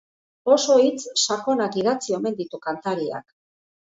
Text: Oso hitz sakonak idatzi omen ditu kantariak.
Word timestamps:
Oso 0.55 0.77
hitz 0.83 1.13
sakonak 1.25 1.77
idatzi 1.81 2.17
omen 2.21 2.41
ditu 2.43 2.61
kantariak. 2.67 3.29